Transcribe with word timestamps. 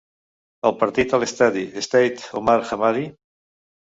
El 0.67 0.71
partit 0.77 1.13
a 1.17 1.19
l'estadi 1.23 1.65
Stade 1.87 2.25
Omar 2.41 2.57
Hamadi. 2.71 3.05